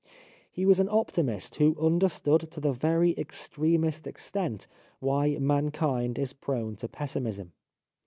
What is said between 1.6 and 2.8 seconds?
understood to the